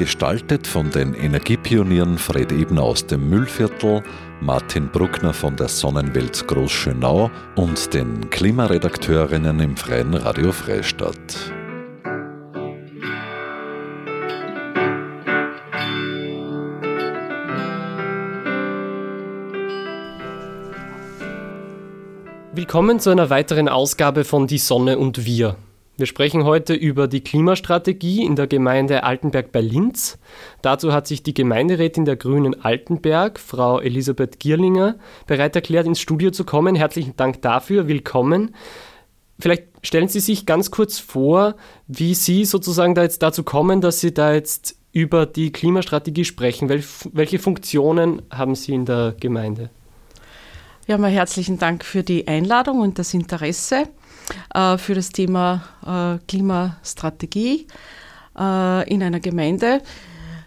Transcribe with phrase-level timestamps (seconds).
[0.00, 4.02] Gestaltet von den Energiepionieren Fred Ebner aus dem Müllviertel,
[4.40, 11.52] Martin Bruckner von der Sonnenwelt Großschönau und den Klimaredakteurinnen im Freien Radio Freistadt.
[22.54, 25.56] Willkommen zu einer weiteren Ausgabe von Die Sonne und wir.
[26.00, 30.18] Wir sprechen heute über die Klimastrategie in der Gemeinde Altenberg bei Linz.
[30.62, 36.30] Dazu hat sich die Gemeinderätin der Grünen Altenberg, Frau Elisabeth Gierlinger, bereit erklärt, ins Studio
[36.30, 36.74] zu kommen.
[36.74, 37.86] Herzlichen Dank dafür.
[37.86, 38.54] Willkommen.
[39.38, 41.56] Vielleicht stellen Sie sich ganz kurz vor,
[41.86, 46.70] wie Sie sozusagen da jetzt dazu kommen, dass Sie da jetzt über die Klimastrategie sprechen.
[47.12, 49.68] welche Funktionen haben Sie in der Gemeinde?
[50.86, 53.84] Ja, mal herzlichen Dank für die Einladung und das Interesse
[54.54, 57.66] äh, für das Thema äh, Klimastrategie
[58.38, 59.82] äh, in einer Gemeinde.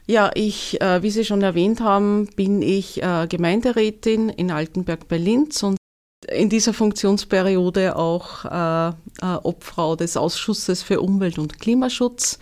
[0.05, 5.17] Ja, ich, äh, wie Sie schon erwähnt haben, bin ich äh, Gemeinderätin in Altenberg bei
[5.17, 5.77] Linz und
[6.29, 8.93] in dieser Funktionsperiode auch äh,
[9.43, 12.39] Obfrau des Ausschusses für Umwelt und Klimaschutz.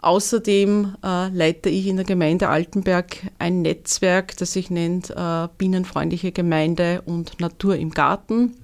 [0.00, 6.32] Außerdem äh, leite ich in der Gemeinde Altenberg ein Netzwerk, das sich nennt äh, Bienenfreundliche
[6.32, 8.54] Gemeinde und Natur im Garten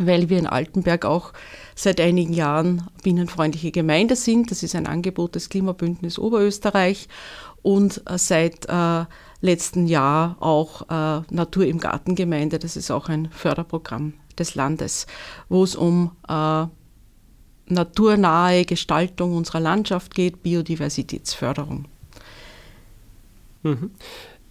[0.00, 1.32] weil wir in Altenberg auch
[1.74, 4.50] seit einigen Jahren bienenfreundliche Gemeinde sind.
[4.50, 7.08] Das ist ein Angebot des Klimabündnis Oberösterreich
[7.62, 9.04] und äh, seit äh,
[9.40, 12.58] letzten Jahr auch äh, Natur im Garten Gemeinde.
[12.58, 15.06] Das ist auch ein Förderprogramm des Landes,
[15.48, 16.66] wo es um äh,
[17.66, 21.86] naturnahe Gestaltung unserer Landschaft geht, Biodiversitätsförderung.
[23.62, 23.90] Mhm.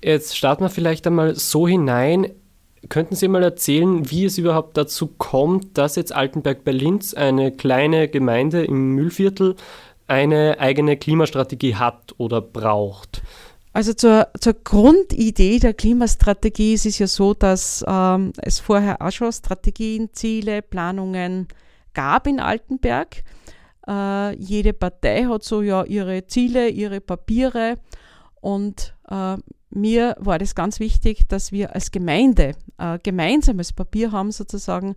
[0.01, 2.31] Jetzt starten wir vielleicht einmal so hinein.
[2.87, 7.51] Könnten Sie mal erzählen, wie es überhaupt dazu kommt, dass jetzt Altenberg bei Linz, eine
[7.51, 9.55] kleine Gemeinde im Müllviertel,
[10.07, 13.21] eine eigene Klimastrategie hat oder braucht?
[13.73, 19.11] Also zur, zur Grundidee der Klimastrategie ist es ja so, dass ähm, es vorher auch
[19.11, 21.47] schon Strategien, Ziele, Planungen
[21.93, 23.23] gab in Altenberg.
[23.87, 27.77] Äh, jede Partei hat so ja ihre Ziele, ihre Papiere
[28.41, 29.37] und äh,
[29.69, 34.95] mir war das ganz wichtig, dass wir als Gemeinde äh, gemeinsames Papier haben sozusagen.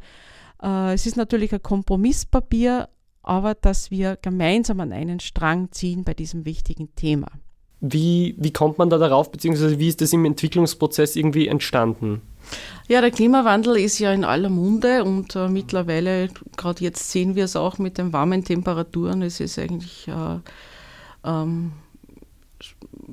[0.62, 2.88] Äh, es ist natürlich ein Kompromisspapier,
[3.22, 7.28] aber dass wir gemeinsam an einen Strang ziehen bei diesem wichtigen Thema.
[7.80, 12.22] Wie, wie kommt man da darauf, beziehungsweise wie ist das im Entwicklungsprozess irgendwie entstanden?
[12.88, 17.44] Ja, der Klimawandel ist ja in aller Munde und äh, mittlerweile, gerade jetzt sehen wir
[17.44, 20.38] es auch mit den warmen Temperaturen, es ist eigentlich äh,
[21.24, 21.72] ähm,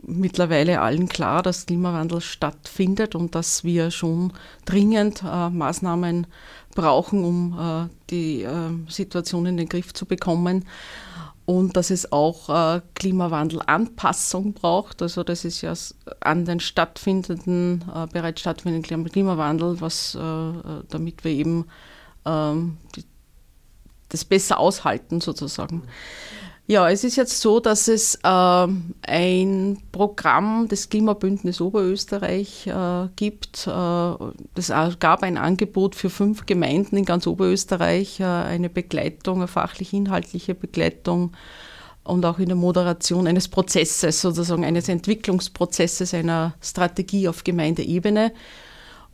[0.05, 4.33] mittlerweile allen klar, dass Klimawandel stattfindet und dass wir schon
[4.65, 6.27] dringend äh, Maßnahmen
[6.75, 10.65] brauchen, um äh, die äh, Situation in den Griff zu bekommen.
[11.45, 15.01] Und dass es auch äh, Klimawandelanpassung braucht.
[15.01, 15.73] Also das ist ja
[16.19, 20.19] an den stattfindenden, äh, bereits stattfindenden Klimawandel, was, äh,
[20.89, 21.65] damit wir eben
[22.25, 23.03] ähm, die,
[24.09, 25.77] das besser aushalten sozusagen.
[25.77, 25.83] Mhm.
[26.71, 28.67] Ja, es ist jetzt so, dass es äh,
[29.07, 33.65] ein Programm des Klimabündnis Oberösterreich äh, gibt.
[33.65, 34.13] Äh,
[34.53, 40.53] es gab ein Angebot für fünf Gemeinden in ganz Oberösterreich, äh, eine Begleitung, eine fachlich-inhaltliche
[40.53, 41.31] Begleitung
[42.03, 48.31] und auch in der Moderation eines Prozesses, sozusagen eines Entwicklungsprozesses einer Strategie auf Gemeindeebene.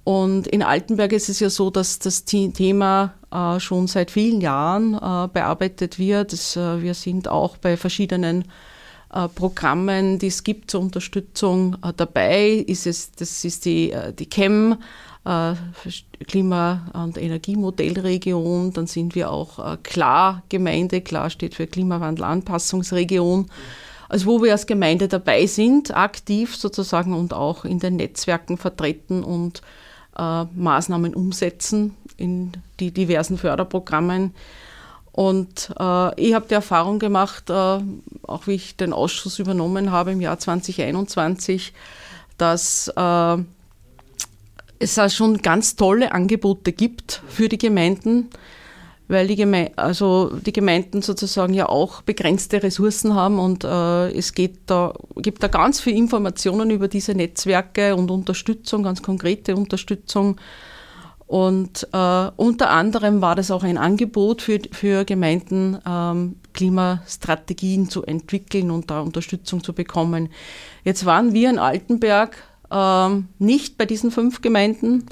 [0.06, 4.94] Und in Altenberg ist es ja so, dass das Thema äh, schon seit vielen Jahren
[4.94, 6.32] äh, bearbeitet wird.
[6.32, 8.46] Äh, wir sind auch bei verschiedenen
[9.36, 12.66] Programmen, die es gibt zur Unterstützung dabei.
[12.68, 14.76] Ist es, das ist die, die CHEM,
[16.28, 18.74] Klima- und Energiemodellregion.
[18.74, 21.00] Dann sind wir auch Klar Gemeinde.
[21.00, 23.50] Klar steht für Klimawandelanpassungsregion.
[24.10, 29.24] Also wo wir als Gemeinde dabei sind, aktiv sozusagen und auch in den Netzwerken vertreten
[29.24, 29.62] und
[30.18, 34.34] äh, Maßnahmen umsetzen in die diversen Förderprogrammen.
[35.12, 37.80] Und äh, ich habe die Erfahrung gemacht, äh,
[38.24, 41.74] auch wie ich den Ausschuss übernommen habe im Jahr 2021,
[42.38, 43.38] dass äh,
[44.80, 48.30] es da schon ganz tolle Angebote gibt für die Gemeinden
[49.08, 54.34] weil die, Geme also die Gemeinden sozusagen ja auch begrenzte Ressourcen haben und äh, es
[54.34, 60.38] geht da, gibt da ganz viele Informationen über diese Netzwerke und Unterstützung, ganz konkrete Unterstützung.
[61.28, 68.04] Und äh, unter anderem war das auch ein Angebot für, für Gemeinden, ähm, Klimastrategien zu
[68.04, 70.30] entwickeln und da Unterstützung zu bekommen.
[70.84, 72.38] Jetzt waren wir in Altenberg
[72.72, 75.06] ähm, nicht bei diesen fünf Gemeinden.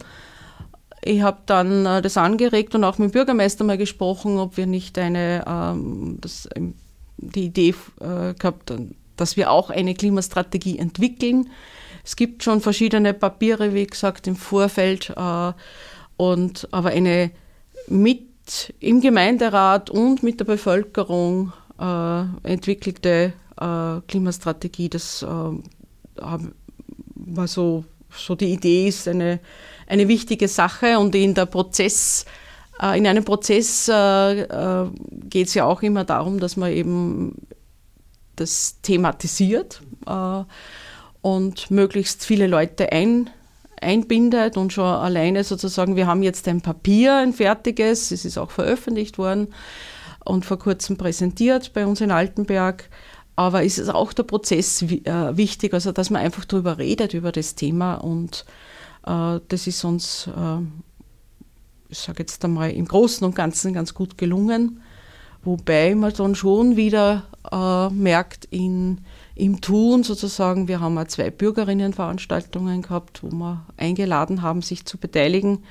[1.05, 4.65] Ich habe dann äh, das angeregt und auch mit dem Bürgermeister mal gesprochen, ob wir
[4.65, 6.75] nicht eine, ähm, das, ähm,
[7.17, 8.73] die Idee äh, gehabt,
[9.17, 11.49] dass wir auch eine Klimastrategie entwickeln.
[12.05, 15.53] Es gibt schon verschiedene Papiere, wie gesagt, im Vorfeld, äh,
[16.15, 17.31] und, aber eine
[17.87, 25.27] mit im Gemeinderat und mit der Bevölkerung äh, entwickelte äh, Klimastrategie, das äh,
[27.15, 27.85] war so,
[28.17, 29.39] so die Idee, ist eine,
[29.87, 32.25] eine wichtige Sache und in der Prozess
[32.81, 34.89] äh, in einem Prozess äh, äh,
[35.29, 37.47] geht es ja auch immer darum, dass man eben
[38.35, 40.43] das thematisiert äh,
[41.21, 43.29] und möglichst viele Leute ein,
[43.81, 48.51] einbindet und schon alleine sozusagen, wir haben jetzt ein Papier, ein fertiges, es ist auch
[48.51, 49.53] veröffentlicht worden
[50.25, 52.89] und vor kurzem präsentiert bei uns in Altenberg.
[53.35, 57.31] Aber es ist auch der Prozess äh, wichtig, also dass man einfach darüber redet, über
[57.31, 58.45] das Thema und
[59.05, 60.61] äh, das ist uns, äh,
[61.89, 64.81] ich sage jetzt einmal, im Großen und Ganzen ganz gut gelungen.
[65.43, 69.01] Wobei man dann schon wieder äh, merkt in,
[69.35, 74.97] im Tun sozusagen, wir haben auch zwei Bürgerinnenveranstaltungen gehabt, wo wir eingeladen haben, sich zu
[74.97, 75.63] beteiligen,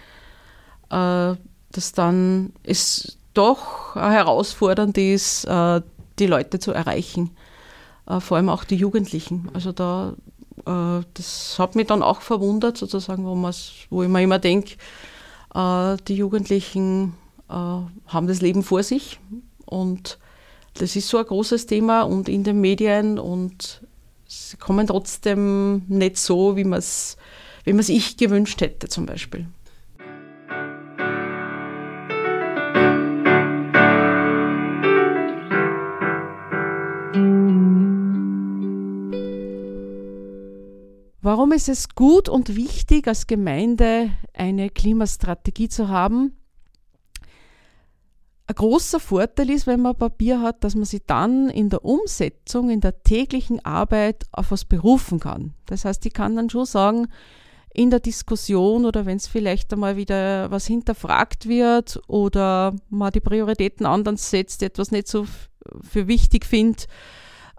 [0.90, 1.34] äh,
[1.70, 5.80] dass dann es doch herausfordernd ist, äh,
[6.18, 7.30] die Leute zu erreichen,
[8.06, 9.48] äh, vor allem auch die Jugendlichen.
[9.52, 10.14] Also da,
[10.66, 13.34] äh, das hat mich dann auch verwundert sozusagen, wo,
[13.90, 14.76] wo ich mir immer denke,
[15.54, 17.14] äh, die Jugendlichen
[17.48, 19.20] haben das Leben vor sich
[19.66, 20.18] und
[20.72, 23.82] das ist so ein großes Thema und in den Medien und
[24.26, 27.18] sie kommen trotzdem nicht so, wie man es
[27.64, 29.48] wie ich gewünscht hätte zum Beispiel.
[41.24, 46.36] Warum ist es gut und wichtig, als Gemeinde eine Klimastrategie zu haben?
[48.48, 52.70] Ein großer Vorteil ist, wenn man Papier hat, dass man sich dann in der Umsetzung,
[52.70, 55.54] in der täglichen Arbeit auf was berufen kann.
[55.66, 57.06] Das heißt, ich kann dann schon sagen,
[57.72, 63.20] in der Diskussion oder wenn es vielleicht einmal wieder was hinterfragt wird oder man die
[63.20, 65.24] Prioritäten anders setzt, etwas nicht so
[65.88, 66.88] für wichtig findet,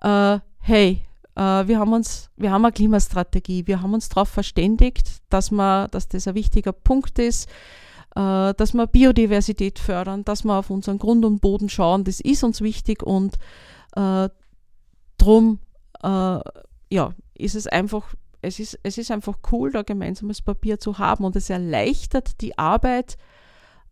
[0.02, 5.50] äh, hey, wir haben uns, wir haben eine Klimastrategie, wir haben uns darauf verständigt, dass,
[5.50, 7.50] man, dass das ein wichtiger Punkt ist
[8.16, 12.04] äh, dass wir Biodiversität fördern, dass wir auf unseren Grund und Boden schauen.
[12.04, 13.38] Das ist uns wichtig und
[13.96, 14.30] äh,
[15.18, 15.60] drum
[16.04, 16.40] äh,
[16.90, 21.26] ja, ist es einfach, es ist, es ist einfach cool, da gemeinsames Papier zu haben
[21.26, 23.18] und es erleichtert die Arbeit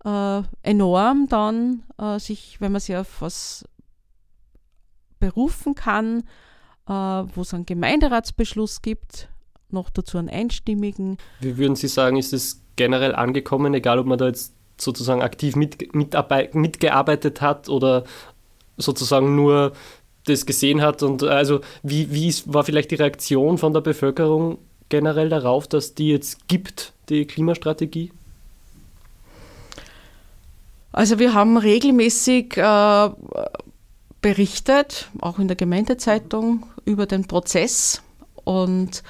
[0.06, 3.66] äh, enorm dann, äh, sich, wenn man sich auf was
[5.20, 6.24] berufen kann, äh,
[6.86, 9.30] wo es einen Gemeinderatsbeschluss gibt,
[9.70, 11.18] noch dazu einen einstimmigen.
[11.40, 15.56] Wie würden Sie sagen, ist es generell angekommen, egal ob man da jetzt sozusagen aktiv
[15.56, 18.04] mit, mitgearbeitet hat oder
[18.78, 19.74] sozusagen nur
[20.26, 24.60] das gesehen hat und also wie, wie ist, war vielleicht die Reaktion von der Bevölkerung
[24.90, 28.12] generell darauf, dass die jetzt gibt, die Klimastrategie?
[30.92, 33.10] Also wir haben regelmäßig äh,
[34.22, 38.02] berichtet, auch in der Gemeindezeitung, über den Prozess
[38.44, 39.04] und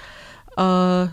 [0.58, 1.08] äh,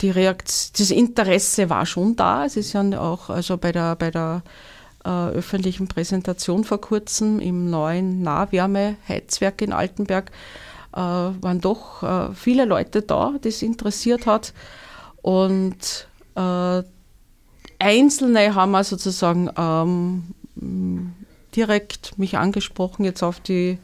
[0.00, 2.44] die Reaktion, das Interesse war schon da.
[2.44, 4.42] Es ist ja auch also bei der, bei der
[5.04, 10.30] äh, öffentlichen Präsentation vor kurzem im neuen Nahwärmeheizwerk in Altenberg
[10.92, 14.52] äh, waren doch äh, viele Leute da, die es interessiert hat.
[15.22, 16.82] Und äh,
[17.78, 21.14] Einzelne haben wir sozusagen ähm,
[21.56, 23.78] direkt mich angesprochen jetzt auf die,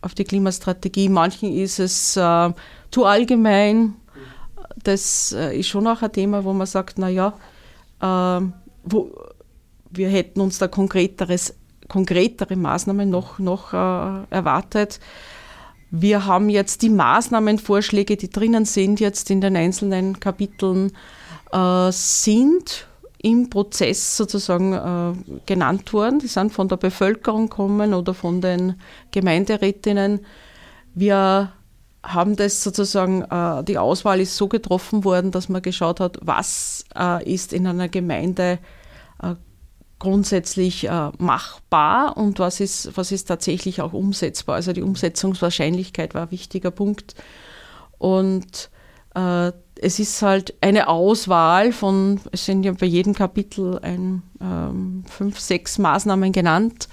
[0.00, 1.08] auf die Klimastrategie.
[1.08, 2.52] Manchen ist es äh,
[2.90, 3.94] zu allgemein.
[4.82, 7.34] Das äh, ist schon auch ein Thema, wo man sagt, naja,
[8.00, 8.40] äh,
[8.84, 9.10] wo,
[9.90, 11.54] wir hätten uns da konkreteres,
[11.88, 15.00] konkretere Maßnahmen noch, noch äh, erwartet.
[15.90, 20.92] Wir haben jetzt die Maßnahmenvorschläge, die drinnen sind, jetzt in den einzelnen Kapiteln,
[21.52, 22.86] äh, sind
[23.26, 26.20] im Prozess sozusagen äh, genannt worden.
[26.20, 28.80] Die sind von der Bevölkerung kommen oder von den
[29.10, 30.24] Gemeinderätinnen.
[30.94, 31.52] Wir
[32.04, 36.84] haben das sozusagen, äh, die Auswahl ist so getroffen worden, dass man geschaut hat, was
[36.96, 38.60] äh, ist in einer Gemeinde
[39.20, 39.34] äh,
[39.98, 44.54] grundsätzlich äh, machbar und was ist, was ist tatsächlich auch umsetzbar.
[44.54, 47.16] Also die Umsetzungswahrscheinlichkeit war ein wichtiger Punkt.
[47.98, 48.70] Und
[49.16, 55.04] äh, es ist halt eine Auswahl von, es sind ja bei jedem Kapitel ein, ähm,
[55.08, 56.88] fünf, sechs Maßnahmen genannt.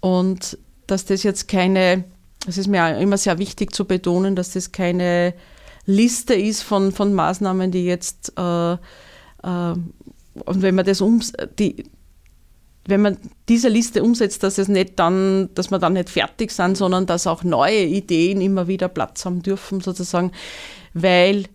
[0.00, 2.04] Und dass das jetzt keine,
[2.46, 5.34] es ist mir immer sehr wichtig zu betonen, dass das keine
[5.84, 8.76] Liste ist von, von Maßnahmen, die jetzt, äh, äh,
[9.42, 11.20] und wenn man das um,
[11.58, 11.84] die,
[12.86, 13.16] wenn man
[13.48, 17.26] diese Liste umsetzt, dass es nicht dann, dass wir dann nicht fertig sind, sondern dass
[17.26, 20.30] auch neue Ideen immer wieder Platz haben dürfen, sozusagen,
[20.94, 21.46] weil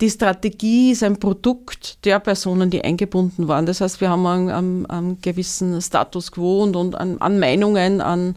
[0.00, 3.66] die Strategie ist ein Produkt der Personen, die eingebunden waren.
[3.66, 8.34] Das heißt, wir haben einen, einen, gewissen Status quo und, und an, an, Meinungen, an,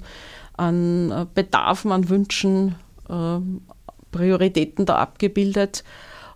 [0.55, 2.75] an Bedarfen, an Wünschen,
[3.09, 3.39] äh,
[4.11, 5.83] Prioritäten da abgebildet.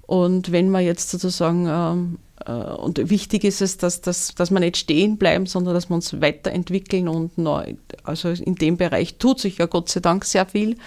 [0.01, 4.59] Und wenn man jetzt sozusagen, ähm, äh, und wichtig ist es, dass, dass, dass wir
[4.59, 9.39] nicht stehen bleiben, sondern dass wir uns weiterentwickeln und neu, also in dem Bereich tut
[9.39, 10.77] sich ja Gott sei Dank sehr viel.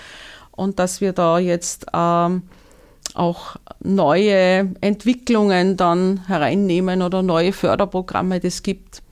[0.50, 2.42] Und dass wir da jetzt ähm,
[3.14, 9.02] auch neue Entwicklungen dann hereinnehmen oder neue Förderprogramme, das gibt.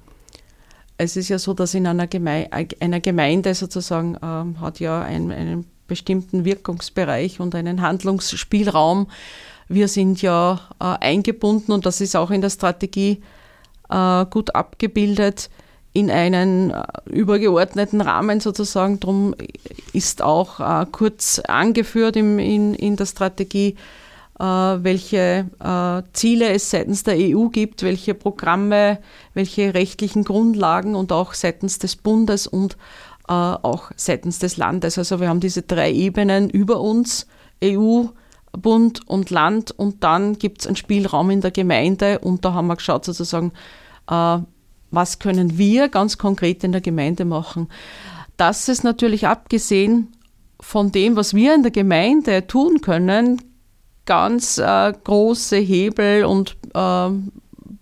[0.99, 2.49] Es ist ja so, dass in einer, Geme
[2.81, 9.09] einer Gemeinde sozusagen ähm, hat ja ein, einen bestimmten Wirkungsbereich und einen Handlungsspielraum.
[9.69, 13.23] Wir sind ja äh, eingebunden und das ist auch in der Strategie
[13.89, 15.51] äh, gut abgebildet
[15.93, 19.01] in einen äh, übergeordneten Rahmen sozusagen.
[19.01, 19.35] Darum
[19.93, 23.77] ist auch äh, kurz angeführt im, in, in der Strategie,
[24.39, 28.99] äh, welche äh, Ziele es seitens der EU gibt, welche Programme,
[29.35, 32.77] welche rechtlichen Grundlagen und auch seitens des Bundes und
[33.29, 34.99] äh, auch seitens des Landes.
[34.99, 37.27] Also wir haben diese drei Ebenen über uns,
[37.63, 38.07] EU,
[38.53, 42.67] Bund und Land und dann gibt es einen Spielraum in der Gemeinde und da haben
[42.67, 43.53] wir geschaut sozusagen,
[44.11, 44.39] äh,
[44.93, 47.69] was können wir ganz konkret in der Gemeinde machen.
[48.37, 50.13] Das ist natürlich abgesehen
[50.61, 53.43] von dem, was wir in der Gemeinde tun können,
[54.05, 57.09] ganz äh, große Hebel und äh,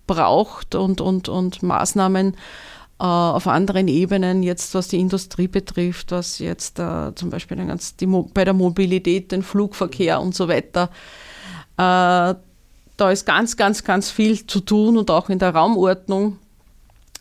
[0.07, 6.39] braucht und, und, und Maßnahmen äh, auf anderen Ebenen, jetzt was die Industrie betrifft, was
[6.39, 10.91] jetzt äh, zum Beispiel ganz die bei der Mobilität, den Flugverkehr und so weiter.
[11.77, 12.35] Äh,
[12.97, 16.37] da ist ganz, ganz, ganz viel zu tun und auch in der Raumordnung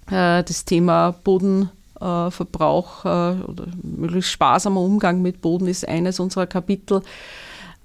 [0.09, 7.01] das Thema Bodenverbrauch äh, oder möglichst sparsamer Umgang mit Boden ist eines unserer Kapitel.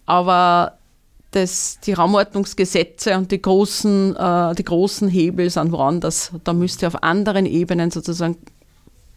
[0.06, 0.78] Aber
[1.34, 6.30] das, die Raumordnungsgesetze und die großen, äh, die großen Hebel sind woanders.
[6.44, 8.36] Da müsste auf anderen Ebenen sozusagen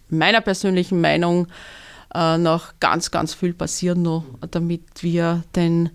[0.09, 1.47] meiner persönlichen Meinung
[2.13, 5.91] äh, noch ganz, ganz viel passieren, noch, damit wir den,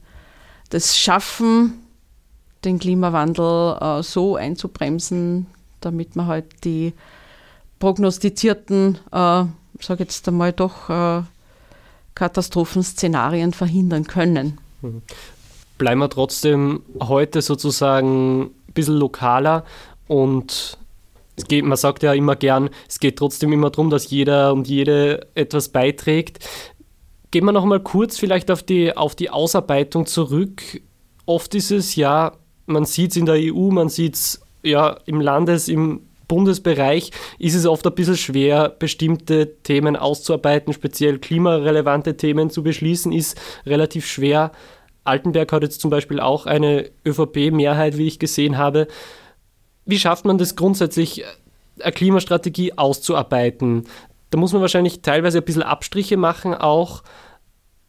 [0.71, 1.75] das schaffen,
[2.65, 5.47] den Klimawandel äh, so einzubremsen,
[5.85, 6.93] damit man halt die
[7.79, 9.45] prognostizierten, äh,
[9.81, 11.23] sage jetzt einmal doch, äh,
[12.15, 14.59] Katastrophenszenarien verhindern können.
[14.81, 15.03] Mhm.
[15.79, 19.65] Bleiben wir trotzdem heute sozusagen ein bisschen lokaler
[20.07, 20.79] und
[21.35, 24.69] es geht, man sagt ja immer gern, es geht trotzdem immer darum, dass jeder und
[24.69, 26.47] jede etwas beiträgt.
[27.31, 30.63] Gehen wir noch mal kurz vielleicht auf die, auf die Ausarbeitung zurück.
[31.25, 32.33] Oft ist es ja,
[32.67, 37.55] man sieht es in der EU, man sieht es ja, im Landes-, im Bundesbereich ist
[37.55, 44.07] es oft ein bisschen schwer, bestimmte Themen auszuarbeiten, speziell klimarelevante Themen zu beschließen, ist relativ
[44.07, 44.53] schwer.
[45.05, 48.87] Altenberg hat jetzt zum Beispiel auch eine ÖVP-Mehrheit, wie ich gesehen habe.
[49.85, 51.25] Wie schafft man das grundsätzlich,
[51.81, 53.85] eine Klimastrategie auszuarbeiten?
[54.31, 57.03] Da muss man wahrscheinlich teilweise ein bisschen Abstriche machen auch.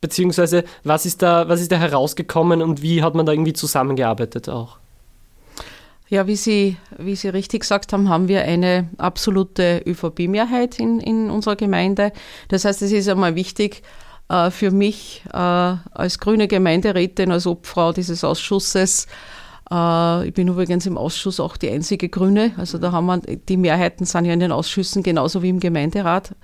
[0.01, 4.50] Beziehungsweise, was ist da, was ist da herausgekommen und wie hat man da irgendwie zusammengearbeitet
[4.50, 4.80] auch?
[6.10, 11.30] Ja, wie Sie, wie Sie richtig gesagt haben, haben wir eine absolute ÖVP-Mehrheit in, in
[11.30, 12.12] unserer Gemeinde.
[12.50, 13.82] Das heißt, es ist einmal wichtig
[14.30, 19.08] äh, für mich äh, als grüne Gemeinderätin, als Obfrau dieses Ausschusses,
[19.72, 23.58] äh, ich bin übrigens im Ausschuss auch die einzige Grüne, also da haben wir, die
[23.58, 26.36] Mehrheiten sind ja in den Ausschüssen genauso wie im Gemeinderat.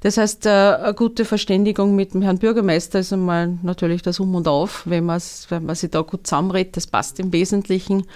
[0.00, 4.34] Das heißt, äh, eine gute Verständigung mit dem Herrn Bürgermeister ist einmal natürlich das Um
[4.34, 8.06] und Auf, wenn, wenn man sich da gut zusammenredet, das passt im Wesentlichen.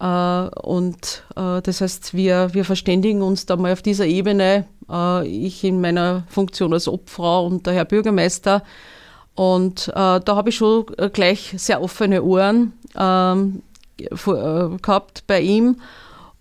[0.00, 5.26] Äh, und äh, das heißt, wir, wir verständigen uns da mal auf dieser Ebene, äh,
[5.26, 8.62] ich in meiner Funktion als Obfrau und der Herr Bürgermeister.
[9.34, 13.60] Und da habe ich schon gleich sehr offene Ohren ähm,
[13.98, 15.76] gehabt bei ihm.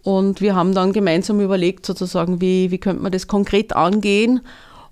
[0.02, 4.40] Und wir haben dann gemeinsam überlegt, sozusagen, wie, wie könnte man das konkret angehen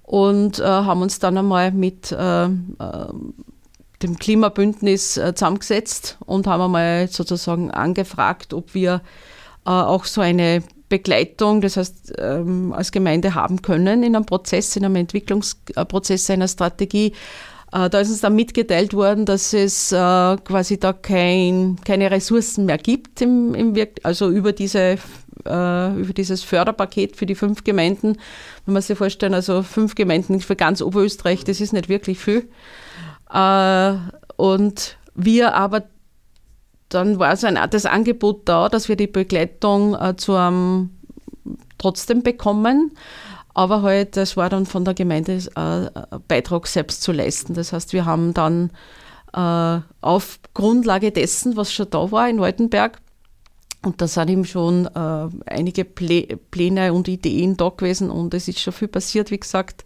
[0.03, 2.49] und äh, haben uns dann einmal mit äh,
[4.03, 9.01] dem Klimabündnis äh, zusammengesetzt und haben einmal sozusagen angefragt, ob wir
[9.65, 14.75] äh, auch so eine Begleitung, das heißt ähm, als Gemeinde haben können in einem Prozess,
[14.75, 17.13] in einem Entwicklungsprozess einer Strategie,
[17.73, 22.77] Äh, da ist uns dann mitgeteilt worden, dass es quasi da kein, keine Ressourcen mehr
[22.77, 24.97] gibt im, im Wirk also über diese
[25.45, 28.17] über dieses Förderpaket für die fünf Gemeinden.
[28.65, 32.47] Wenn man sich vorstellen, also fünf Gemeinden für ganz Oberösterreich, das ist nicht wirklich viel.
[33.33, 33.95] Äh,
[34.37, 35.83] und wir aber
[36.89, 40.91] dann war so ein das Angebot da, dass wir die Begleitung äh, zu einem
[41.77, 42.91] trotzdem bekommen.
[43.55, 47.53] Aber halt, das war dann von der Gemeinde äh, Beitrag selbst zu leisten.
[47.53, 48.71] Das heißt, wir haben dann
[49.33, 52.99] äh, auf Grundlage dessen, was schon da war in Waltenberg,
[53.83, 58.47] und da sind eben schon äh, einige Plä Pläne und Ideen da gewesen und es
[58.47, 59.83] ist schon viel passiert, wie gesagt,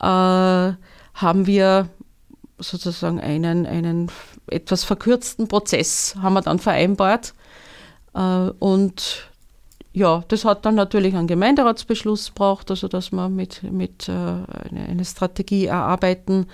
[0.00, 1.88] äh, haben wir
[2.58, 4.10] sozusagen einen, einen
[4.48, 7.34] etwas verkürzten Prozess haben wir dann vereinbart.
[8.14, 9.28] Äh, und
[9.92, 15.04] ja, das hat dann natürlich einen Gemeinderatsbeschluss braucht, also dass wir mit, mit äh, eine
[15.04, 16.46] Strategie erarbeiten,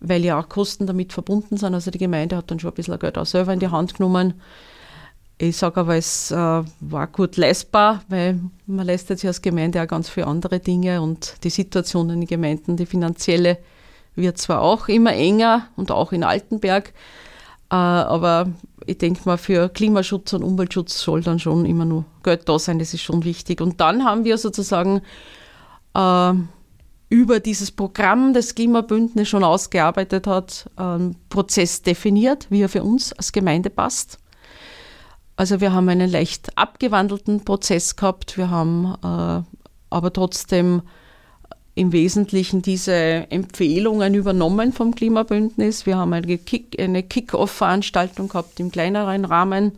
[0.00, 1.74] weil ja auch Kosten damit verbunden sind.
[1.74, 4.34] Also die Gemeinde hat dann schon ein bisschen Geld auch selber in die Hand genommen.
[5.36, 9.86] Ich sage aber, es äh, war gut leistbar, weil man leistet sich als Gemeinde auch
[9.86, 13.58] ganz viele andere Dinge und die Situation in den Gemeinden, die finanzielle,
[14.14, 16.92] wird zwar auch immer enger und auch in Altenberg,
[17.70, 18.48] äh, aber
[18.86, 22.78] ich denke mal, für Klimaschutz und Umweltschutz soll dann schon immer nur Geld da sein,
[22.78, 23.60] das ist schon wichtig.
[23.60, 25.02] Und dann haben wir sozusagen
[25.94, 26.32] äh,
[27.08, 33.12] über dieses Programm das Klimabündnis schon ausgearbeitet hat, einen Prozess definiert, wie er für uns
[33.12, 34.18] als Gemeinde passt.
[35.36, 39.42] Also wir haben einen leicht abgewandelten Prozess gehabt, wir haben äh,
[39.90, 40.82] aber trotzdem
[41.80, 45.86] im Wesentlichen diese Empfehlungen übernommen vom Klimabündnis.
[45.86, 49.72] Wir haben eine, Kick, eine Kick-Off-Veranstaltung gehabt im kleineren Rahmen.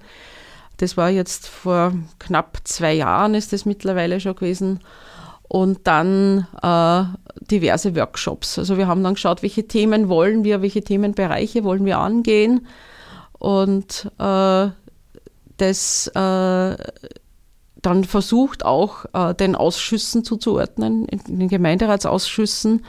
[0.79, 4.81] Das war jetzt vor knapp zwei Jahren, ist das mittlerweile schon gewesen.
[5.47, 7.05] Und dann äh,
[7.47, 8.59] diverse Workshops.
[8.59, 12.67] Also wir haben dann geschaut, welche Themen wollen wir, welche Themenbereiche wollen wir angehen.
[13.39, 14.71] Und äh,
[15.57, 16.77] das äh,
[17.83, 22.85] dann versucht auch äh, den Ausschüssen zuzuordnen, in den Gemeinderatsausschüssen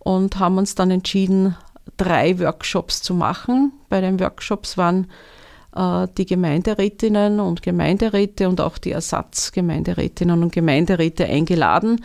[0.00, 1.56] und haben uns dann entschieden,
[1.96, 3.72] drei Workshops zu machen.
[3.88, 5.06] Bei den Workshops waren
[5.74, 12.04] äh, die Gemeinderätinnen und Gemeinderäte und auch die Ersatzgemeinderätinnen und Gemeinderäte eingeladen.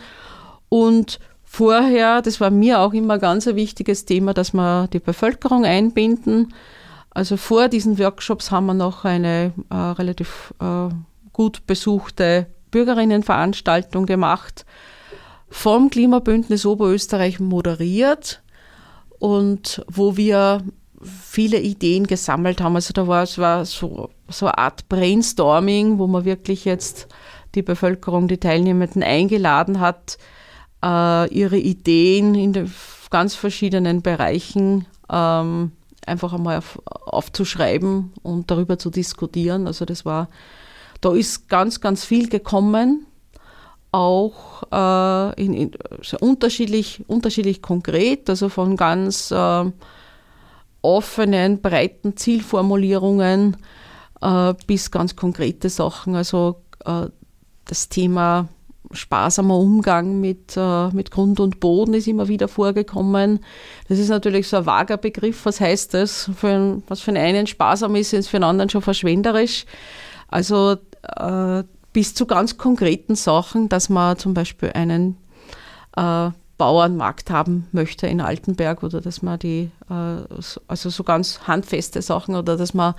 [0.68, 5.64] Und vorher, das war mir auch immer ganz ein wichtiges Thema, dass wir die Bevölkerung
[5.64, 6.54] einbinden.
[7.10, 10.90] Also vor diesen Workshops haben wir noch eine äh, relativ äh,
[11.40, 14.66] gut besuchte Bürgerinnenveranstaltung gemacht,
[15.48, 18.42] vom Klimabündnis Oberösterreich moderiert
[19.18, 20.62] und wo wir
[21.02, 22.76] viele Ideen gesammelt haben.
[22.76, 27.08] Also da war es war so, so eine Art Brainstorming, wo man wirklich jetzt
[27.54, 30.18] die Bevölkerung, die Teilnehmenden eingeladen hat,
[30.84, 32.70] äh, ihre Ideen in den
[33.08, 35.72] ganz verschiedenen Bereichen ähm,
[36.04, 39.66] einfach einmal auf, aufzuschreiben und darüber zu diskutieren.
[39.66, 40.28] Also das war
[41.00, 43.06] da ist ganz, ganz viel gekommen,
[43.92, 45.72] auch äh, in, in,
[46.20, 49.64] unterschiedlich, unterschiedlich konkret, also von ganz äh,
[50.82, 53.56] offenen, breiten Zielformulierungen
[54.20, 56.14] äh, bis ganz konkrete Sachen.
[56.14, 57.06] Also äh,
[57.64, 58.48] das Thema
[58.92, 63.40] sparsamer Umgang mit, äh, mit Grund und Boden ist immer wieder vorgekommen.
[63.88, 65.46] Das ist natürlich so ein vager Begriff.
[65.46, 66.30] Was heißt das?
[66.36, 69.64] Für, was für einen sparsam ist, ist für einen anderen schon verschwenderisch.
[70.28, 75.16] Also äh, bis zu ganz konkreten Sachen, dass man zum Beispiel einen
[75.96, 79.94] äh, Bauernmarkt haben möchte in Altenberg oder dass man die, äh,
[80.68, 82.94] also so ganz handfeste Sachen oder dass man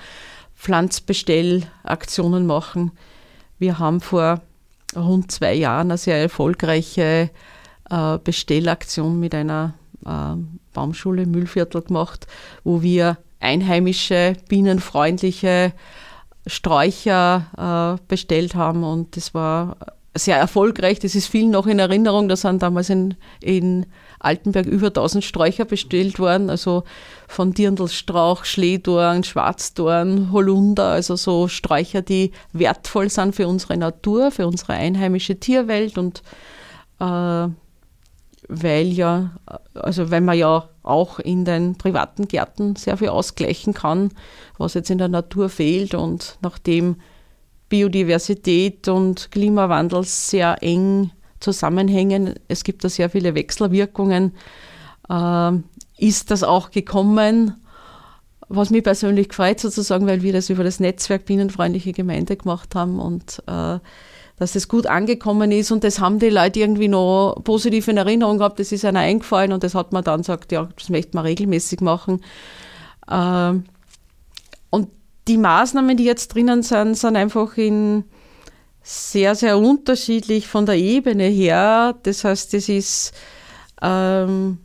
[0.55, 2.91] Pflanzbestellaktionen machen.
[3.59, 4.41] Wir haben vor
[4.95, 7.29] rund zwei Jahren eine sehr erfolgreiche
[7.89, 10.35] äh, Bestellaktion mit einer äh,
[10.73, 12.27] Baumschule Müllviertel gemacht,
[12.63, 15.73] wo wir einheimische, bienenfreundliche
[16.47, 19.77] Sträucher äh, bestellt haben und das war
[20.13, 20.99] sehr erfolgreich.
[20.99, 22.27] Das ist vielen noch in Erinnerung.
[22.27, 23.85] Da sind damals in, in
[24.19, 26.83] Altenberg über 1000 Sträucher bestellt worden, also
[27.27, 34.47] von Dirndlstrauch, Schlehdorn, Schwarzdorn, Holunder, also so Sträucher, die wertvoll sind für unsere Natur, für
[34.47, 36.23] unsere einheimische Tierwelt und
[36.99, 37.47] äh,
[38.47, 39.31] weil ja,
[39.73, 44.09] also weil man ja auch in den privaten Gärten sehr viel ausgleichen kann,
[44.57, 46.97] was jetzt in der Natur fehlt und nachdem
[47.69, 54.33] Biodiversität und Klimawandel sehr eng zusammenhängen, es gibt da sehr viele Wechselwirkungen,
[55.09, 55.51] äh,
[55.97, 57.55] ist das auch gekommen,
[58.49, 62.99] was mich persönlich freut sozusagen, weil wir das über das Netzwerk Bienenfreundliche Gemeinde gemacht haben
[62.99, 63.79] und äh,
[64.41, 68.39] dass das gut angekommen ist und das haben die Leute irgendwie noch positiv in Erinnerung
[68.39, 68.59] gehabt.
[68.59, 71.79] Das ist einer eingefallen und das hat man dann gesagt, ja, das möchte man regelmäßig
[71.81, 72.21] machen.
[73.07, 73.65] Ähm,
[74.71, 74.87] und
[75.27, 78.03] die Maßnahmen, die jetzt drinnen sind, sind einfach in
[78.81, 81.93] sehr, sehr unterschiedlich von der Ebene her.
[82.01, 83.13] Das heißt, das ist
[83.79, 84.57] ähm,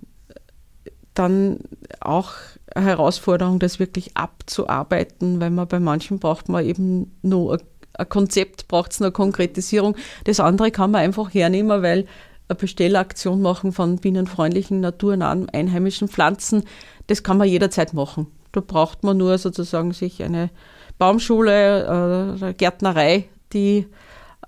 [1.12, 1.58] dann
[2.00, 2.32] auch
[2.74, 7.60] eine Herausforderung, das wirklich abzuarbeiten, weil man bei manchen braucht man eben nur
[7.98, 9.96] ein Konzept, braucht es eine Konkretisierung.
[10.24, 12.06] Das andere kann man einfach hernehmen, weil
[12.48, 16.64] eine Bestellaktion machen von bienenfreundlichen, naturnahen, einheimischen Pflanzen,
[17.08, 18.28] das kann man jederzeit machen.
[18.52, 20.50] Da braucht man nur sozusagen sich eine
[20.98, 23.86] Baumschule, äh, Gärtnerei, die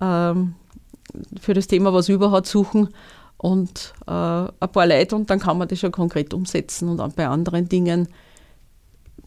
[0.01, 0.55] ähm,
[1.39, 2.89] für das Thema was über hat, suchen
[3.37, 6.89] und äh, ein paar Leute und dann kann man das schon konkret umsetzen.
[6.89, 8.07] Und bei anderen Dingen,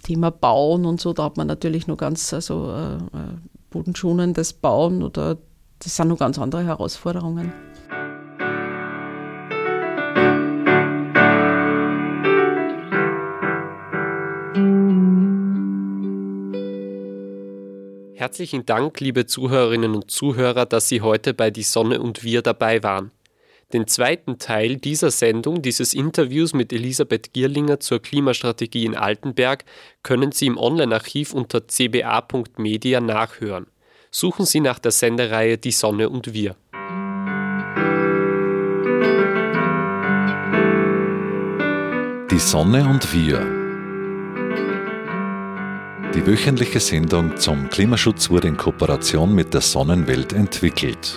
[0.02, 3.36] Thema Bauen und so, da hat man natürlich noch ganz also, äh, äh
[3.72, 5.38] bodenschonendes Bauen oder
[5.80, 7.52] das sind noch ganz andere Herausforderungen.
[18.14, 22.80] Herzlichen Dank, liebe Zuhörerinnen und Zuhörer, dass Sie heute bei Die Sonne und wir dabei
[22.84, 23.10] waren.
[23.72, 29.64] Den zweiten Teil dieser Sendung, dieses Interviews mit Elisabeth Gierlinger zur Klimastrategie in Altenberg,
[30.02, 33.66] können Sie im Online-Archiv unter cba.media nachhören.
[34.10, 36.54] Suchen Sie nach der Sendereihe Die Sonne und wir.
[42.30, 43.62] Die Sonne und wir
[46.14, 51.16] die wöchentliche Sendung zum Klimaschutz wurde in Kooperation mit der Sonnenwelt entwickelt.